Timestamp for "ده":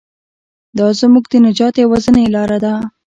2.63-2.73